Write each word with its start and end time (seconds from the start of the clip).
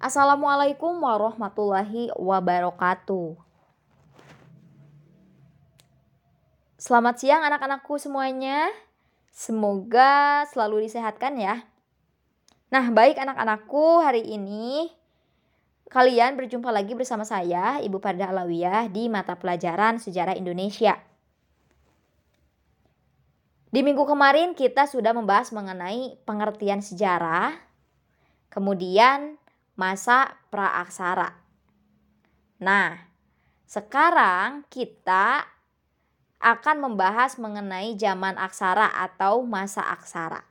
Assalamualaikum 0.00 0.96
warahmatullahi 1.04 2.08
wabarakatuh. 2.16 3.36
Selamat 6.80 7.20
siang 7.20 7.44
anak-anakku 7.44 8.00
semuanya. 8.00 8.72
Semoga 9.28 10.48
selalu 10.48 10.88
disehatkan 10.88 11.36
ya. 11.36 11.68
Nah, 12.72 12.88
baik 12.88 13.20
anak-anakku, 13.20 14.00
hari 14.00 14.24
ini 14.24 14.88
kalian 15.92 16.32
berjumpa 16.40 16.72
lagi 16.72 16.96
bersama 16.96 17.28
saya, 17.28 17.84
Ibu 17.84 18.00
Parda 18.00 18.32
Alawiyah 18.32 18.88
di 18.88 19.12
mata 19.12 19.36
pelajaran 19.36 20.00
Sejarah 20.00 20.32
Indonesia. 20.32 20.96
Di 23.68 23.84
minggu 23.84 24.08
kemarin 24.08 24.56
kita 24.56 24.88
sudah 24.88 25.12
membahas 25.12 25.52
mengenai 25.52 26.16
pengertian 26.24 26.80
sejarah, 26.80 27.52
kemudian 28.48 29.36
masa 29.80 30.36
praaksara. 30.52 31.40
Nah, 32.60 33.00
sekarang 33.64 34.68
kita 34.68 35.48
akan 36.36 36.76
membahas 36.84 37.40
mengenai 37.40 37.96
zaman 37.96 38.36
aksara 38.36 38.92
atau 38.92 39.40
masa 39.40 39.80
aksara. 39.88 40.44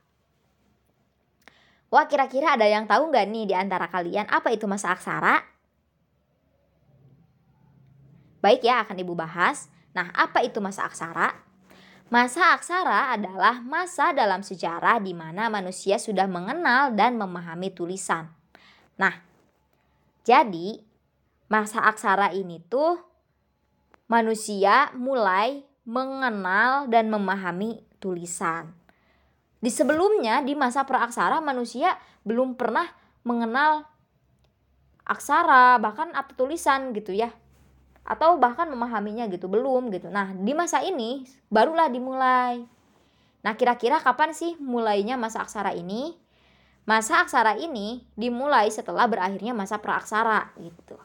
Wah, 1.94 2.10
kira-kira 2.10 2.58
ada 2.58 2.66
yang 2.66 2.90
tahu 2.90 3.14
nggak 3.14 3.30
nih 3.30 3.46
di 3.50 3.56
antara 3.58 3.86
kalian 3.86 4.26
apa 4.34 4.50
itu 4.50 4.66
masa 4.66 4.98
aksara? 4.98 5.46
Baik 8.42 8.66
ya, 8.66 8.82
akan 8.82 8.98
Ibu 8.98 9.14
bahas. 9.14 9.70
Nah, 9.94 10.10
apa 10.18 10.42
itu 10.42 10.58
masa 10.58 10.90
aksara? 10.90 11.38
Masa 12.10 12.58
aksara 12.58 13.14
adalah 13.14 13.62
masa 13.62 14.10
dalam 14.14 14.42
sejarah 14.42 14.98
di 14.98 15.14
mana 15.14 15.50
manusia 15.54 16.02
sudah 16.02 16.26
mengenal 16.26 16.94
dan 16.98 17.18
memahami 17.18 17.70
tulisan. 17.70 18.39
Nah, 19.00 19.16
jadi 20.28 20.84
masa 21.48 21.82
aksara 21.88 22.36
ini 22.36 22.60
tuh 22.68 23.00
manusia 24.12 24.92
mulai 24.94 25.64
mengenal 25.88 26.92
dan 26.92 27.08
memahami 27.08 27.82
tulisan. 27.98 28.76
Di 29.60 29.72
sebelumnya 29.72 30.44
di 30.44 30.54
masa 30.54 30.84
praaksara 30.84 31.40
manusia 31.40 31.96
belum 32.24 32.56
pernah 32.56 32.88
mengenal 33.24 33.88
aksara 35.04 35.82
bahkan 35.82 36.14
atau 36.14 36.46
tulisan 36.46 36.94
gitu 36.94 37.16
ya. 37.16 37.32
Atau 38.06 38.42
bahkan 38.42 38.70
memahaminya 38.70 39.30
gitu, 39.30 39.46
belum 39.46 39.94
gitu. 39.94 40.10
Nah, 40.10 40.34
di 40.34 40.54
masa 40.54 40.82
ini 40.82 41.26
barulah 41.52 41.92
dimulai. 41.92 42.66
Nah, 43.46 43.54
kira-kira 43.54 44.02
kapan 44.02 44.34
sih 44.34 44.58
mulainya 44.58 45.16
masa 45.16 45.46
aksara 45.46 45.72
ini? 45.78 46.18
Masa 46.90 47.22
aksara 47.22 47.54
ini 47.62 48.02
dimulai 48.18 48.74
setelah 48.74 49.06
berakhirnya 49.06 49.54
masa 49.54 49.78
praaksara 49.78 50.58
gitu. 50.58 50.98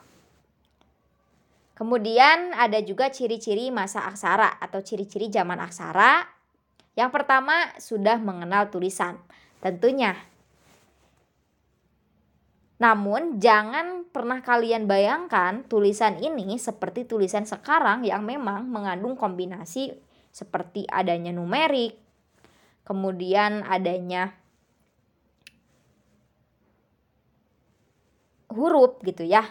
Kemudian 1.77 2.57
ada 2.57 2.81
juga 2.81 3.13
ciri-ciri 3.13 3.69
masa 3.69 4.09
aksara 4.09 4.57
atau 4.65 4.81
ciri-ciri 4.81 5.29
zaman 5.29 5.61
aksara. 5.61 6.25
Yang 6.97 7.11
pertama 7.13 7.69
sudah 7.77 8.17
mengenal 8.17 8.73
tulisan. 8.73 9.21
Tentunya. 9.61 10.17
Namun 12.81 13.37
jangan 13.37 14.09
pernah 14.09 14.41
kalian 14.41 14.89
bayangkan 14.89 15.69
tulisan 15.69 16.17
ini 16.17 16.57
seperti 16.57 17.05
tulisan 17.05 17.45
sekarang 17.45 18.09
yang 18.09 18.25
memang 18.25 18.73
mengandung 18.73 19.21
kombinasi 19.21 19.93
seperti 20.33 20.89
adanya 20.89 21.31
numerik, 21.31 21.95
kemudian 22.89 23.63
adanya 23.69 24.35
huruf 28.55 29.03
gitu 29.03 29.27
ya. 29.27 29.43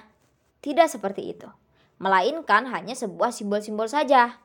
Tidak 0.64 0.88
seperti 0.88 1.36
itu. 1.36 1.52
Melainkan 2.00 2.72
hanya 2.72 2.96
sebuah 2.96 3.36
simbol-simbol 3.36 3.92
saja. 3.92 4.40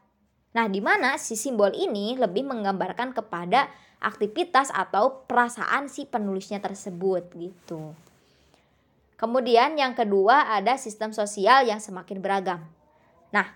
Nah, 0.53 0.67
di 0.67 0.83
mana 0.83 1.14
si 1.17 1.39
simbol 1.39 1.70
ini 1.70 2.19
lebih 2.19 2.42
menggambarkan 2.42 3.14
kepada 3.14 3.70
aktivitas 4.02 4.74
atau 4.74 5.27
perasaan 5.27 5.86
si 5.86 6.07
penulisnya 6.07 6.58
tersebut 6.58 7.30
gitu. 7.35 7.95
Kemudian 9.18 9.74
yang 9.74 9.98
kedua 9.98 10.55
ada 10.55 10.79
sistem 10.79 11.11
sosial 11.11 11.67
yang 11.67 11.83
semakin 11.83 12.18
beragam. 12.23 12.63
Nah, 13.35 13.51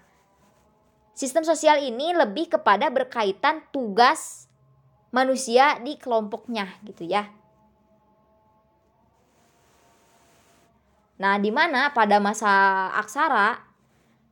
sistem 1.15 1.47
sosial 1.47 1.79
ini 1.79 2.11
lebih 2.11 2.51
kepada 2.51 2.91
berkaitan 2.91 3.62
tugas 3.71 4.51
manusia 5.15 5.79
di 5.79 5.95
kelompoknya 5.95 6.67
gitu 6.83 7.07
ya. 7.07 7.31
Nah, 11.22 11.38
di 11.38 11.55
mana 11.55 11.94
pada 11.94 12.19
masa 12.19 12.50
aksara 12.99 13.62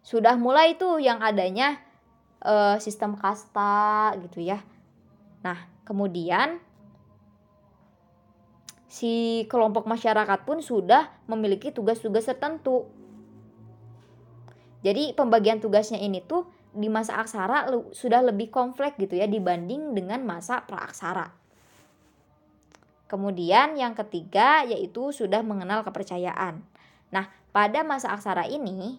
sudah 0.02 0.34
mulai 0.34 0.74
tuh 0.74 0.98
yang 0.98 1.22
adanya 1.22 1.78
uh, 2.42 2.82
sistem 2.82 3.14
kasta 3.14 4.10
gitu 4.26 4.42
ya. 4.42 4.58
Nah, 5.46 5.70
kemudian 5.86 6.58
si 8.90 9.46
kelompok 9.46 9.86
masyarakat 9.86 10.42
pun 10.42 10.58
sudah 10.58 11.14
memiliki 11.30 11.70
tugas-tugas 11.70 12.26
tertentu. 12.26 12.90
Jadi 14.82 15.14
pembagian 15.14 15.62
tugasnya 15.62 16.02
ini 16.02 16.18
tuh 16.26 16.50
di 16.74 16.90
masa 16.90 17.22
aksara 17.22 17.70
sudah 17.94 18.18
lebih 18.26 18.50
kompleks 18.50 18.98
gitu 18.98 19.14
ya 19.14 19.30
dibanding 19.30 19.94
dengan 19.94 20.26
masa 20.26 20.66
praaksara. 20.66 21.30
Kemudian 23.06 23.78
yang 23.78 23.94
ketiga 23.94 24.66
yaitu 24.66 25.14
sudah 25.14 25.46
mengenal 25.46 25.86
kepercayaan. 25.86 26.69
Nah, 27.10 27.31
pada 27.50 27.82
masa 27.82 28.15
aksara 28.15 28.47
ini, 28.47 28.98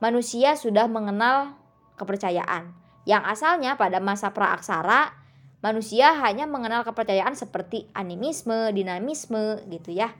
manusia 0.00 0.56
sudah 0.56 0.84
mengenal 0.88 1.56
kepercayaan. 1.96 2.72
Yang 3.04 3.22
asalnya 3.36 3.76
pada 3.76 4.00
masa 4.00 4.32
praaksara, 4.32 5.12
manusia 5.64 6.12
hanya 6.20 6.44
mengenal 6.44 6.84
kepercayaan 6.84 7.36
seperti 7.36 7.88
animisme, 7.96 8.72
dinamisme 8.72 9.64
gitu 9.68 9.92
ya. 9.92 10.12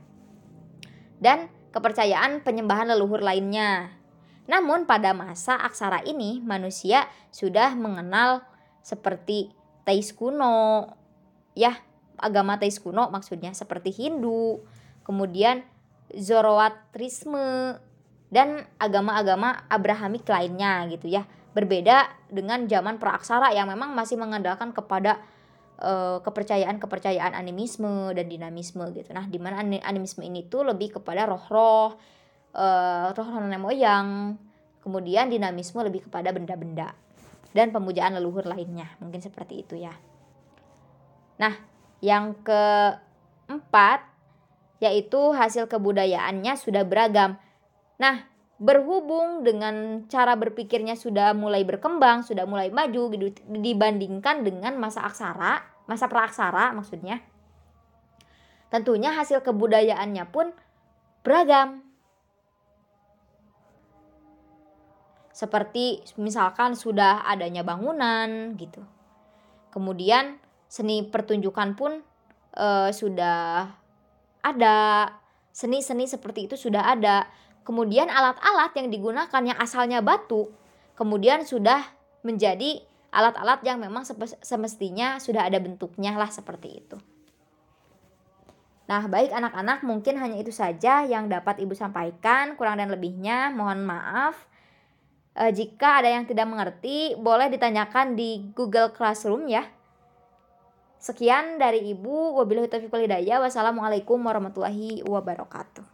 Dan 1.21 1.49
kepercayaan 1.73 2.45
penyembahan 2.45 2.93
leluhur 2.93 3.21
lainnya. 3.21 3.93
Namun 4.45 4.85
pada 4.85 5.17
masa 5.17 5.57
aksara 5.57 6.05
ini 6.05 6.41
manusia 6.45 7.09
sudah 7.33 7.73
mengenal 7.73 8.45
seperti 8.85 9.53
Teis 9.85 10.17
kuno, 10.17 10.89
ya 11.53 11.77
agama 12.17 12.57
Teis 12.57 12.81
kuno 12.81 13.09
maksudnya 13.13 13.53
seperti 13.53 13.93
Hindu, 13.93 14.65
kemudian 15.05 15.65
Zoroastrisme 16.19 17.79
dan 18.31 18.67
agama-agama 18.83 19.67
Abrahamik 19.71 20.27
lainnya 20.27 20.87
gitu 20.91 21.07
ya. 21.07 21.23
Berbeda 21.55 22.11
dengan 22.27 22.67
zaman 22.67 22.99
praaksara 22.99 23.55
yang 23.55 23.71
memang 23.71 23.95
masih 23.95 24.19
mengandalkan 24.19 24.75
kepada 24.75 25.23
uh, 25.79 26.19
kepercayaan-kepercayaan 26.23 27.31
animisme 27.35 28.11
dan 28.11 28.27
dinamisme 28.27 28.83
gitu. 28.91 29.15
Nah, 29.15 29.31
di 29.31 29.39
mana 29.39 29.63
animisme 29.63 30.27
ini 30.27 30.47
tuh 30.51 30.67
lebih 30.67 30.99
kepada 30.99 31.31
roh-roh, 31.31 31.95
uh, 32.59 33.15
roh-roh 33.15 33.39
nenek 33.39 33.63
moyang, 33.63 34.35
kemudian 34.83 35.31
dinamisme 35.31 35.79
lebih 35.87 36.11
kepada 36.11 36.35
benda-benda 36.35 36.91
dan 37.55 37.71
pemujaan 37.71 38.19
leluhur 38.19 38.51
lainnya. 38.51 38.91
Mungkin 38.99 39.23
seperti 39.23 39.63
itu 39.63 39.79
ya. 39.79 39.95
Nah, 41.39 41.55
yang 42.03 42.35
keempat 42.43 44.14
yaitu 44.83 45.35
hasil 45.35 45.71
kebudayaannya 45.71 46.55
sudah 46.59 46.83
beragam. 46.83 47.39
Nah, 47.99 48.27
berhubung 48.59 49.43
dengan 49.43 50.07
cara 50.07 50.39
berpikirnya 50.39 50.95
sudah 50.95 51.35
mulai 51.35 51.67
berkembang, 51.67 52.23
sudah 52.23 52.47
mulai 52.47 52.71
maju 52.71 53.11
gitu, 53.11 53.27
dibandingkan 53.51 54.47
dengan 54.47 54.79
masa 54.79 55.07
aksara, 55.07 55.63
masa 55.91 56.07
praaksara 56.07 56.71
maksudnya. 56.75 57.23
Tentunya 58.71 59.15
hasil 59.15 59.43
kebudayaannya 59.43 60.25
pun 60.35 60.51
beragam. 61.23 61.83
Seperti 65.35 66.03
misalkan 66.15 66.79
sudah 66.79 67.27
adanya 67.27 67.67
bangunan 67.67 68.55
gitu. 68.55 68.87
Kemudian 69.75 70.39
seni 70.71 71.03
pertunjukan 71.07 71.75
pun 71.75 72.07
e, 72.55 72.67
sudah 72.95 73.67
ada, 74.45 75.09
seni-seni 75.51 76.05
seperti 76.05 76.47
itu 76.47 76.61
sudah 76.61 76.93
ada. 76.93 77.25
Kemudian 77.65 78.13
alat-alat 78.13 78.77
yang 78.77 78.93
digunakan 78.93 79.41
yang 79.41 79.57
asalnya 79.57 80.05
batu, 80.05 80.53
kemudian 81.01 81.49
sudah 81.49 81.81
menjadi 82.21 82.85
alat-alat 83.09 83.65
yang 83.65 83.81
memang 83.81 84.05
semestinya 84.45 85.17
sudah 85.17 85.49
ada 85.49 85.57
bentuknya 85.63 86.13
lah 86.19 86.29
seperti 86.29 86.85
itu. 86.85 87.01
Nah, 88.85 89.09
baik 89.09 89.33
anak-anak, 89.33 89.81
mungkin 89.81 90.21
hanya 90.21 90.37
itu 90.37 90.53
saja 90.53 91.09
yang 91.09 91.33
dapat 91.33 91.57
Ibu 91.57 91.73
sampaikan. 91.73 92.53
Kurang 92.61 92.77
dan 92.77 92.93
lebihnya, 92.93 93.49
mohon 93.49 93.81
maaf. 93.81 94.37
E, 95.33 95.49
jika 95.57 96.05
ada 96.05 96.13
yang 96.13 96.29
tidak 96.29 96.45
mengerti, 96.45 97.17
boleh 97.17 97.49
ditanyakan 97.49 98.13
di 98.13 98.53
Google 98.53 98.93
Classroom 98.93 99.49
ya. 99.49 99.65
Sekian 101.05 101.61
dari 101.61 101.85
Ibu. 101.93 102.41
Wabillahi 102.41 102.73
taufiq 102.73 102.89
walhidayah. 102.89 103.45
Wassalamualaikum 103.45 104.17
warahmatullahi 104.25 105.05
wabarakatuh. 105.05 105.94